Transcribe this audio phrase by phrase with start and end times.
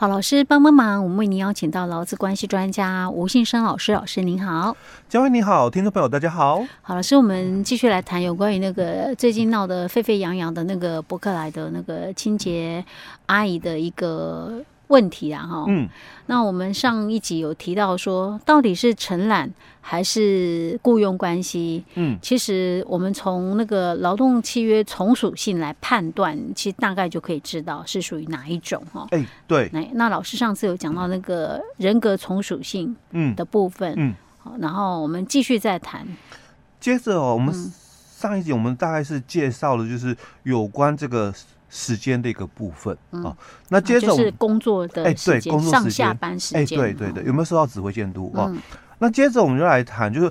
[0.00, 4.74] 好，老师帮帮忙，我们为您邀请到劳资关系专家吴信生老师，老师您好，
[5.10, 6.64] 嘉惠你好，听众朋友大家好。
[6.80, 12.82] 好，老师，我们继续来谈有关于那个最近闹得沸沸扬扬的那个伯克莱的那个清洁
[13.26, 14.64] 阿姨的一个。
[14.90, 15.88] 问题啊，哈，嗯，
[16.26, 19.48] 那我们上一集有提到说，到底是承揽
[19.80, 21.84] 还是雇佣关系？
[21.94, 29.06] 嗯，其实我们从那个劳动契约从属性来判断，其实大概就可以知道是属于哪一种哈。
[29.12, 36.06] 哎，对，那那老师上次有讲到那个人格从属性嗯的部分，嗯，好，然后我们继续再谈。
[36.80, 41.32] 接着哦，我们上一集我们大概是介绍了，就是有关这个。
[41.70, 43.34] 时间的一个部分啊、
[43.68, 45.70] 那接着就是工作的哎，对，工作时间。
[45.70, 48.32] 上下班时间，哎，对对对，有没有受到指挥监督？
[48.36, 48.52] 啊？
[48.98, 50.30] 那接着我们就来谈，就是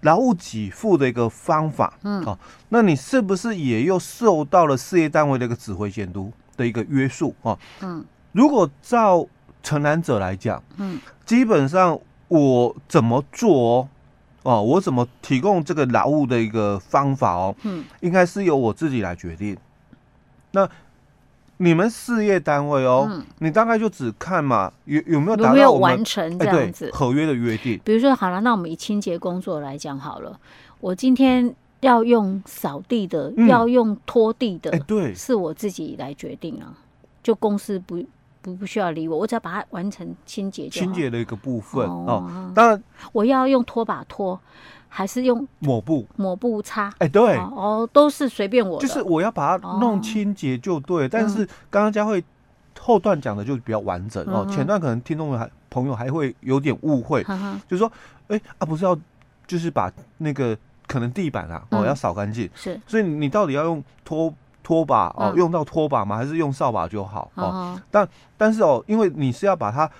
[0.00, 2.36] 劳务给付的一个方法，嗯，哦，
[2.70, 7.32] 那你是不是也又受到了事业单位的一个指挥监督的一个约束？
[7.42, 7.56] 啊？
[7.82, 9.24] 嗯，如果照
[9.62, 11.96] 承揽者来讲，嗯，基本上
[12.26, 13.88] 我怎么做
[14.42, 19.56] 哦，我怎么提供这个劳务的一个方法哦，嗯，应该是由我自己来决定。
[20.52, 20.68] 那
[21.58, 27.78] 你们事业单位哦，嗯、你大概就只看嘛，有有没有达到有没有完成这样子、欸、合约的约定？
[27.84, 30.40] 比如说好了，那我们以清洁工作来讲好了，
[30.80, 36.72] 我今天要用扫地的，嗯、要用拖地的，哎、欸，对，是我自己来决定啊，
[37.22, 38.02] 就公司不
[38.42, 40.84] 不不需要理我，我只要把它完成清洁就好。
[40.84, 42.82] 清洁的一个部分哦，哦，当然
[43.12, 44.38] 我要用拖把拖。
[44.92, 51.08] 还是用抹布抹布擦，哎，对哦，都是随便我，就是我要把它弄清洁就对。
[51.08, 52.20] 但是刚刚佳慧
[52.76, 57.22] 后段讲的就比较完整哦，前段可能听众还朋友还会有点误会，
[57.68, 57.92] 就是说，
[58.26, 58.98] 哎啊，不是要
[59.46, 66.16] 就是把那个可能地板啊哦要扫干净，是，所以你到底要用拖拖把哦，用到拖把吗？
[66.16, 67.80] 还是用扫把就好哦？
[67.90, 69.90] 但但是哦，因为你是要把它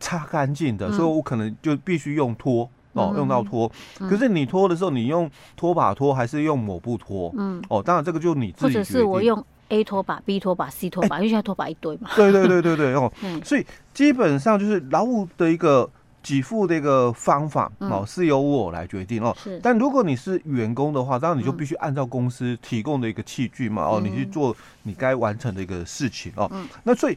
[0.00, 2.68] 擦干净的，所以我可能就必须用拖。
[2.98, 7.30] 哦，用到拖，嗯、可是你拖的时候，你用拖把拖还是用抹布拖？
[7.36, 8.78] 嗯，哦，当然这个就你自己决定。
[8.78, 12.08] 或者是我用 A 拖把、B 拖把、C 拖把，因为现在拖把一堆嘛。
[12.16, 15.86] 对对对对对哦， 嗯、所以基本上就是劳务的一个
[16.26, 19.32] 给付的一个方法哦，是由我来决定哦。
[19.40, 19.60] 是。
[19.62, 26.50] 但如果你是员工的话，当然你就必须按照公司提供的一个器具嘛，哦，你去做你该完成的一个事情哦。
[26.82, 27.16] 那所以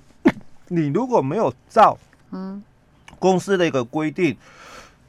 [0.67, 1.97] 你如果没有照
[2.29, 2.61] 嗯
[3.17, 4.37] 公司的一个规定。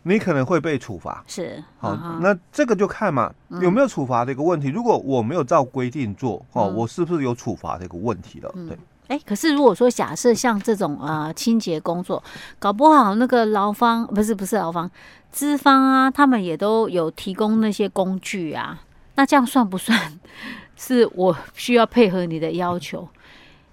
[0.02, 3.30] 你可能会被处罚，是好，那这个就看嘛，
[3.60, 4.68] 有没有处罚的一个问题。
[4.68, 8.50] 如果我没有照规定做，哦，我是不是有处罚的一个问题了？
[8.66, 8.78] 对，
[9.10, 12.22] 哎，可是如果说假设像这种呃清洁工作，
[12.60, 14.88] 搞不好那个劳方不是不是劳方，
[15.32, 18.80] 资方啊，他们也都有提供那些工具啊，
[19.16, 20.16] 那这样算不算
[20.76, 23.08] 是我需要配合你的要求？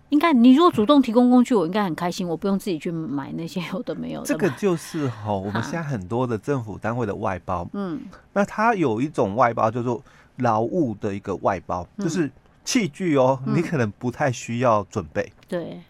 [0.09, 4.25] 应该，你如果主动提供工具，我应该很开心，我不用自己去买那些有的没有的。
[4.25, 8.01] 这个就是哈，我们现在很多的政府单位的外包，嗯，
[8.33, 10.01] 那它有一种外包叫做
[10.37, 12.31] 劳务的一个外包，嗯、就是
[12.67, 15.31] 器具哦，嗯、你可能不太需要准备。
[15.47, 15.81] 对，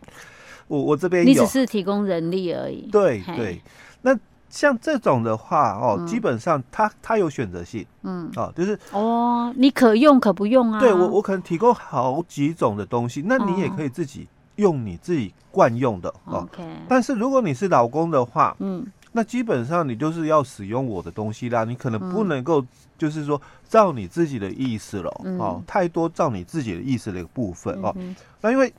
[0.67, 2.87] 我我这边你只是提供人力而已。
[2.91, 3.59] 对对，
[4.03, 4.15] 那。
[4.49, 10.79] 像这种的话哦，基本上它它有选择性，嗯，哦，就是哦，你可用可不用啊。
[10.79, 16.47] 对我我可能提供好几种的东西，那你也可以自己用你自己惯用的哦。
[16.87, 18.87] 但是如果你是老公的话，嗯，
[19.17, 22.63] 那基本上你就是要使用我的东西啦，你可能不能够
[22.99, 27.95] 就是说照你自己的意思了哦，太多照你自己的意思的一个部分哦。
[28.41, 28.71] 那因为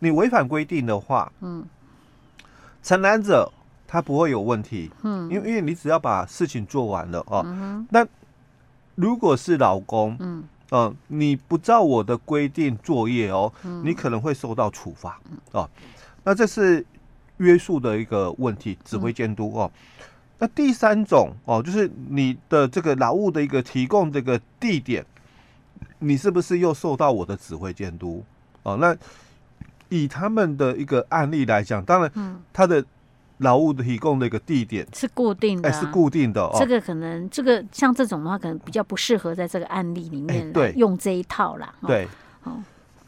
[0.00, 1.64] 你违反规定的话，嗯，
[2.82, 3.50] 承揽者。
[3.92, 7.44] 他不会有问题，嗯，因为因为你只要把事情做完了哦，
[7.90, 8.06] 那
[8.94, 13.52] 如果是老公，嗯，呃，你不照我的规定作业哦，
[13.82, 15.20] 你可能会受到处罚
[15.50, 15.68] 哦。
[16.22, 16.86] 那这是
[17.40, 19.70] 约束的一个问题，指挥监督哦。
[20.38, 25.04] 那第三种哦，就是你的这个劳务的一个提供这个地点，
[25.98, 28.24] 你是不是又受到我的指挥监督？
[28.62, 28.96] 哦，那
[29.90, 32.84] 以他们的一个案例来讲，当然，他的。
[33.40, 36.42] 劳务的提供的一个地点是固定的，哎，是固定的。
[36.42, 41.72] 哦这个可能，这个像这种的话，可能比较不适合在这个案例里面对用这一套啦。
[41.86, 42.06] 对，
[42.42, 42.60] 好，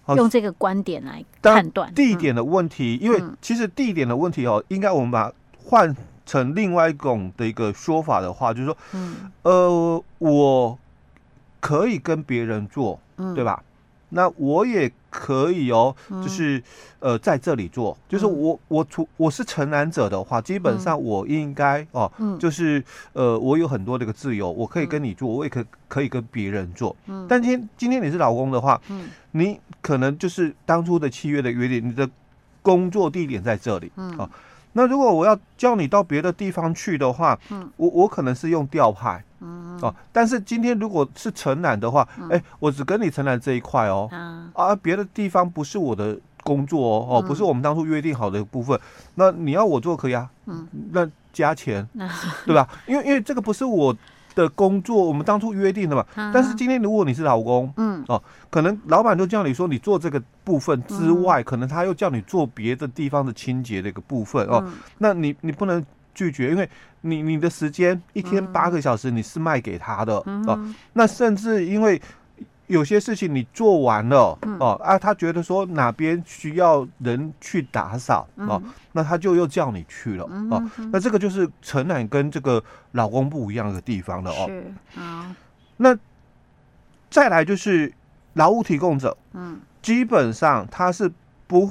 [0.08, 2.96] 用这个观点来判断地点的问题。
[3.00, 5.34] 因为其实地点的问题哦，应该我们把它
[5.64, 8.76] 换成另外一种的一个说法的话，就是说，
[9.42, 10.78] 呃，我
[11.60, 12.98] 可以跟别人做，
[13.34, 13.62] 对吧？
[14.10, 16.58] 那我也可以哦，就是、
[17.00, 22.82] 嗯、呃在这里做，就是我我出我是承揽者的话，基本上我应该哦，嗯、就是
[23.12, 26.96] 呃我有很多这个自由，我可以跟你做，我也可可以跟别人做。
[27.06, 32.08] 嗯、但今天今天你是老公的话，嗯、你可能就是当初的契约的约定，你的
[32.62, 34.30] 工作地点在这里，嗯，哦，
[34.74, 44.08] 那如果我要叫你到别的地方去的话，嗯，我我可能是用吊派，嗯，哦，但是今天如果是承揽的话，哎，我只跟你承揽这一块哦，
[44.54, 48.78] 啊，别的地方不是我的工作哦，哦，不是我们当初约定好的部分，
[49.16, 51.86] 那你要我做可以啊，嗯，那加钱，
[52.46, 52.68] 对吧？
[52.86, 53.96] 因为因为这个不是我。
[54.34, 58.04] 的工作我们当初约定的嘛，但是今天如果你是老公，嗯。
[58.08, 64.64] 哦，可能老板就叫你说你做这个部分之外，可能他又叫你做别的地方的清洁的一个部分哦，
[64.98, 65.84] 那你你不能
[66.14, 66.68] 拒绝，因为
[67.02, 70.14] 你你的时间一天八个小时你是卖给他的
[70.46, 70.58] 哦，
[70.92, 72.00] 那甚至因为。
[72.68, 78.62] 有些事情你做完了，嗯、哦啊，他觉得说哪边需要人去打扫，嗯、哦，
[78.92, 82.62] 那他就又叫你去了，嗯、哦，那这个就是承揽跟这个
[82.92, 84.46] 老公不一样的地方了哦。
[84.46, 84.72] 是
[85.76, 85.96] 那
[87.10, 87.92] 再来就是
[88.34, 91.12] 劳务提供者，嗯，基本上他是
[91.46, 91.70] 不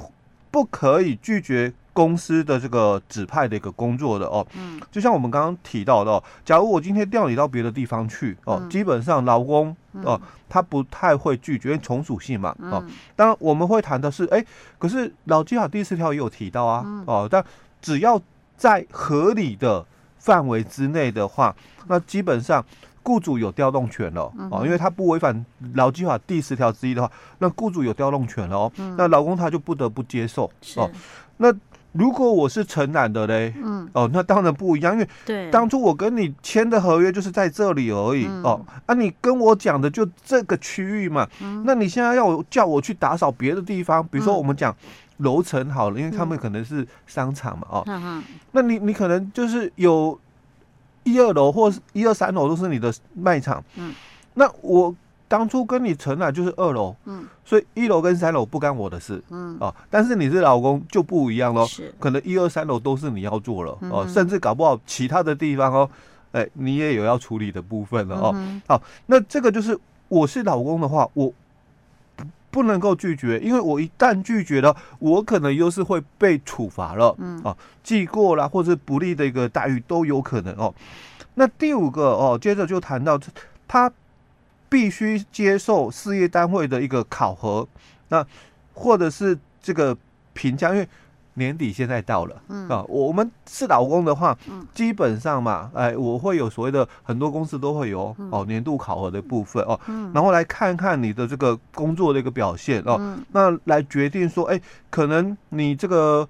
[0.50, 1.72] 不可以拒绝。
[1.92, 10.18] 公司的这个指派的一个工作的哦，嗯，就像我们刚刚提到的哦，假如我今天调你到别的地方去哦，基本上劳工哦，
[10.48, 12.82] 他不太会拒绝，因为从属性嘛哦。
[13.14, 14.42] 当然我们会谈的是，哎，
[14.78, 17.44] 可是劳基法第四条也有提到啊哦，但
[17.82, 18.18] 只要
[18.56, 19.84] 在合理的
[20.18, 21.54] 范围之内的话，
[21.88, 22.64] 那基本上
[23.02, 30.90] 雇主有调动权了哦，因为他不违反劳基法第十条之一的话，那雇主有调动权了哦，那劳工他就不得不接受哦，
[31.36, 31.54] 那。
[31.92, 44.74] 如果我是承揽的嘞，嗯，哦，那当然不一样，因为对，当初我跟你签的合约就是在这里而已，嗯、哦，啊，你跟我讲的就这个区域嘛，嗯，那你现在要我叫我去打扫别的地方，比如说我们讲
[45.18, 48.22] 楼层好了，因为他们可能是商场嘛，哦，
[48.52, 50.18] 那你你可能就是有
[51.04, 53.94] 一二楼或是一二三楼都是你的卖场，嗯，
[54.34, 54.94] 那我。
[55.32, 59.56] 当初跟你承揽就是二楼，嗯，所以一楼跟三楼不干我的事，嗯。
[59.58, 65.88] 哦，但是你是老公就不一样喽，是，可能一二三楼都是你要做了，哦，甚至搞不好其他的地方哦，
[66.32, 68.36] 哎，你也有要处理的部分了哦，
[68.68, 71.32] 好，那这个就是我是老公的话，我
[72.14, 77.40] 不不能够拒绝，因为我一旦拒绝了，我可能又是会被处罚了，嗯。
[77.42, 80.74] 啊，记过啦或者不利的一个待遇都有可能哦。
[81.36, 83.18] 那第五个哦，接着就谈到
[83.66, 83.90] 他。
[84.72, 87.68] 必须接受事业单位的一个考核，
[88.08, 88.26] 那
[88.72, 89.94] 或者是这个
[90.32, 90.88] 评价，因为
[91.34, 92.66] 年底现在到了，嗯。
[92.70, 104.58] 啊，我们是老公的话，嗯，基本上嘛，哎，我会有所谓的很多公司都会有哦年度考核的部分哦，嗯，然后来看看你的这个工作的一个表现哦，嗯，那来决定说，哎，
[104.88, 106.26] 可能你这个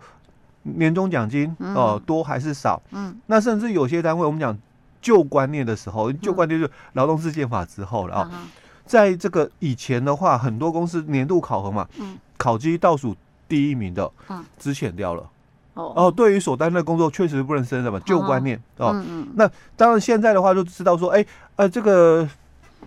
[0.65, 4.59] 年终奖金哦多还是少，嗯，那甚至有些单位我们讲。
[5.03, 8.31] 旧观念的时候，旧观念就是劳动事件法之后了啊。
[8.33, 8.49] 嗯、
[8.87, 13.15] 在这个以前的话，很多公司年度考核嘛，嗯、考绩倒数
[13.49, 14.11] 第一名的，
[14.57, 15.29] 资遣掉了。
[15.75, 18.93] 哦哦，对于所担任的工作确实不能胜任嘛，旧观念哦。
[18.95, 19.29] 嗯嗯。
[19.35, 21.25] 那当然现在的话就知道说，哎
[21.57, 22.29] 呃，这个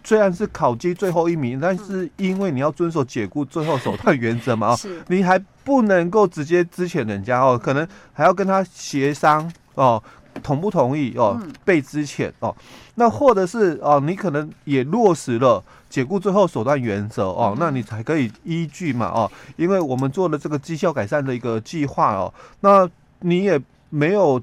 [0.04, 4.80] 虽然是考绩最后一名，但是因为你要遵守解雇最后手段原则嘛，哦，
[5.10, 10.02] 你还不能够直接资遣人家哦，可能还要跟他协商哦。
[10.44, 11.42] 同不同意哦？
[11.64, 12.56] 被资遣哦，
[12.96, 22.88] 那或者是哦，你可能也落实了解雇最后手段原则哦，那你才可以依据嘛哦，因为我们做了这个绩效改善的一个计划哦，那
[23.22, 23.60] 你也
[23.90, 24.42] 没有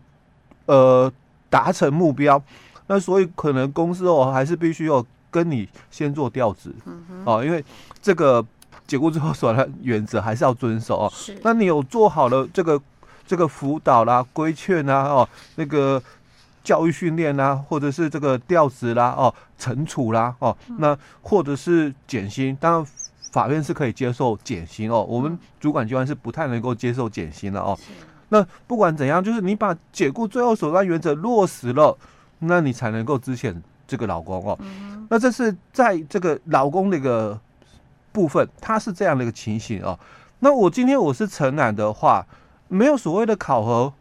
[0.66, 1.12] 呃
[1.49, 2.43] 达成目标，
[2.87, 6.75] 那所以可能公司哦还是必须要跟你先做调职
[7.25, 7.64] 哦，因为
[8.00, 8.45] 这个
[8.87, 11.12] 解雇最后手段原则还是要遵守哦。
[11.14, 12.81] 是，那你有做好了这个。
[13.26, 16.02] 这个辅导啦、规劝啦、哦，那个
[16.62, 22.87] 教育训练啦，或者是这个调职啦、哦，惩处啦、哦，那或者是减薪，当然
[23.33, 25.02] 法院是可以接受减薪哦。
[25.02, 27.79] 我们主管机关是不太能够接受减薪的哦。
[28.29, 31.97] 那不管怎样，就是你把解雇最后手段原则落实了，
[32.41, 33.55] 那你才能够支遣
[33.87, 34.59] 这个老公哦。
[35.09, 37.41] 那这是在这个老公的一个
[38.12, 39.99] 部分，他是这样的一个情形哦。
[40.38, 42.25] 那我今天我是承揽的话。
[42.73, 43.93] 没有所谓的考核，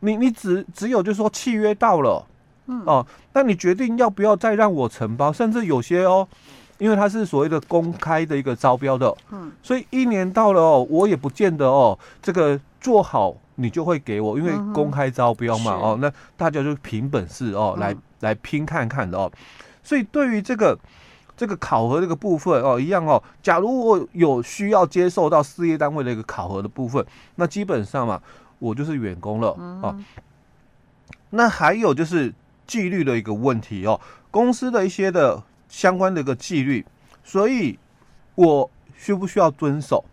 [0.00, 2.26] 你你只只有就是说契约到了，
[2.66, 2.82] 嗯。
[2.84, 6.28] 哦，那你决定要不要再让我承包，甚至有些哦，
[6.76, 19.32] 因为它是所谓的公开的一个招标的，嗯，所以一年到了哦，我也不见得哦，这个做好你就会给我，因为公开招标嘛，哦，那大家就凭本事哦来来拼看看的哦，
[19.82, 20.78] 所以对于这个。
[21.36, 23.22] 这个考核这个部分哦，一样哦。
[23.42, 27.04] 假如我有需要接受到事业单位的一个考核的部分，
[27.36, 28.20] 那基本上嘛，
[28.58, 29.48] 我就是员工了
[29.82, 29.96] 哦。
[31.30, 32.32] 那还有就是
[32.66, 33.98] 纪律的一个问题哦，
[34.30, 36.84] 公司的一些的相关的一个纪律，
[37.24, 37.78] 所以
[38.34, 40.04] 我需不需要遵守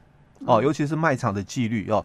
[0.45, 0.63] 哦？
[0.63, 2.03] 尤其是卖场的纪律哦。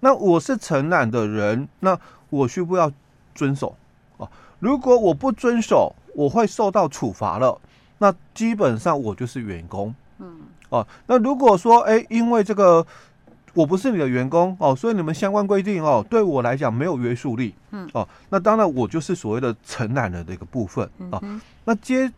[0.00, 1.98] 那我是承揽的人，那
[2.30, 2.90] 我需不要
[3.34, 3.76] 遵守
[4.16, 4.28] 哦？
[4.58, 7.60] 如果我不遵守，我会受到处罚了。
[7.98, 9.94] 那基本上我就是员工。
[10.18, 10.40] 嗯。
[10.70, 12.84] 哦，那如果说，哎、欸，因为这个
[13.52, 17.54] 我不是你的员工哦，所以你们相关规定哦，对我来讲没有约束力。
[17.70, 17.88] 嗯。
[17.92, 20.88] 哦，那当然我就是所谓的承揽的这个部分。
[21.10, 21.22] 哦。
[21.64, 22.12] 那接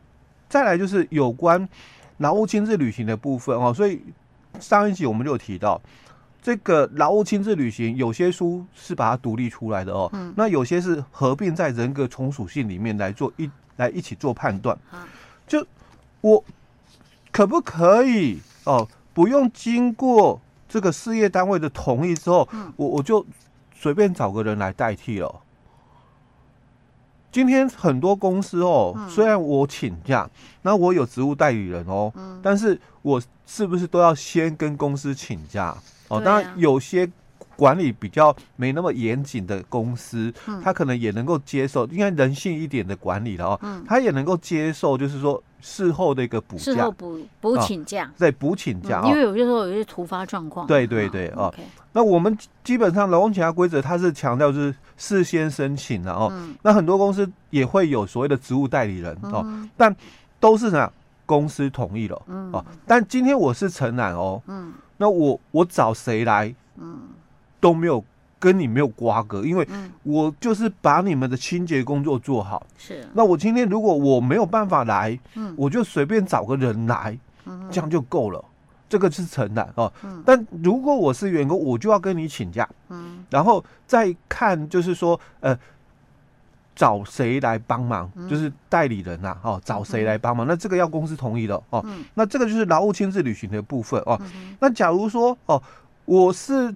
[0.48, 1.68] 再来就是有关
[2.18, 4.02] 劳务亲自履行的部分哦，所以
[4.60, 5.80] 上一集我们就有提到。
[6.42, 14.78] 这个劳务亲自履行，有些书是把它独立出来的哦，嗯、那有些是合并在人格从属性里面来做一来一起做判断。
[15.46, 15.66] 就
[16.20, 16.42] 我
[17.30, 23.24] 可不可以哦，不用经过这个事业单位的同意之后，嗯、我我就
[23.74, 25.42] 随便找个人来代替了。
[27.30, 30.28] 今天很多公司哦，嗯、虽然我请假，
[30.62, 35.76] 那我有职务代理人哦，嗯、但是我是不是都要先跟公司请假？
[36.08, 37.08] 哦，当然有些
[37.56, 51.54] 管理比较没那么严谨的公司，嗯、他可能也能够接受，应该人性一点的管理了哦，嗯、他也能够接受，就是说事后的一个补假，事后补补请假，哦、对，补请假，嗯，因为有些时候有些突发状况，对对对，哦，哦。
[51.56, 51.62] Okay
[51.92, 59.94] 那我们基本上劳动请假规则，它是强调就是事先申请的哦，嗯、那很多公司也会有所谓的职务代理人哦，嗯、但
[60.38, 60.92] 都是呢
[61.24, 64.72] 公司同意了，嗯，哦，但今天我是承揽哦，嗯。
[64.98, 66.98] 那我我找谁来，嗯，
[67.60, 68.04] 都没有
[68.38, 69.66] 跟你没有瓜葛，因为
[70.02, 72.66] 我就是把你们的清洁工作做好。
[72.78, 73.06] 是。
[73.14, 78.44] 那我今天如果我没有办法来，嗯，我就随便找个人来，嗯，这样就够了。
[78.88, 79.92] 这个是承揽哦。
[80.02, 80.22] 嗯。
[80.24, 85.58] 但如果我是员工，我就要跟你请假，嗯，然后再看就是说，呃。
[86.78, 88.12] 找谁来帮忙？
[88.16, 90.46] 嗯、就是代理人呐、啊，哦，找谁来帮忙？
[90.46, 91.82] 嗯、那这个要公司同意的哦。
[91.86, 94.20] 嗯、那这个就是劳务亲自履行的部分哦。
[94.20, 95.62] 嗯、那假如说哦，
[96.04, 96.70] 我是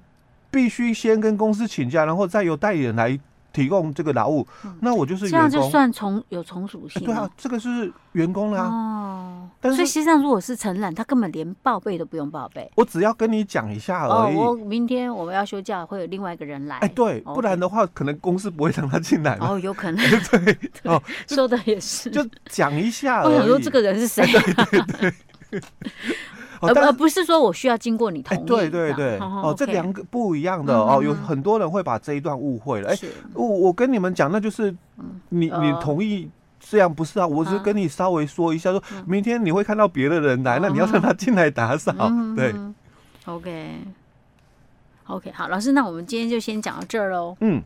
[0.51, 3.19] 必须先跟公司请假，然后再由代理人来。
[3.53, 7.05] 提供这个劳务，嗯、那我就是员工，这样就算从有从属性、欸。
[7.05, 8.69] 对啊，这个是员工啦、啊。
[8.69, 12.71] 哦，但是所以实际上如果是承揽，他根本连报备都不用报备。
[12.77, 14.37] 我只要跟你讲一下而已。
[14.37, 16.77] 哦，我明天我们要休假，会有另外一个人来。
[16.77, 19.37] 哎，对，不然的话，可能公司不会让他进来。
[19.41, 19.99] 哦，有可能。
[20.31, 22.09] 对，哦，说的也是。
[22.09, 23.35] 就讲一下而已。
[23.35, 24.43] 我想说，这个人是谁、啊？
[24.71, 25.11] 对 对
[25.51, 25.61] 对。
[26.61, 32.91] 而而不是说我需要经过你同意，对对对，哦，这两个不一样的哦，有很多人会把这一段误会了。
[32.91, 32.99] 哎，
[33.35, 34.75] 我我跟你们讲，那就是
[35.31, 36.29] 你你同意
[36.61, 37.27] 这样不是啊？
[37.27, 41.93] 我是跟你稍微说一下，说明天你会看到别的人来，那你要让他进来打扫。
[42.37, 42.55] 对
[43.25, 47.37] ，OK，OK，好，老师，那我们今天就先讲到这儿喽。
[47.41, 47.63] 嗯。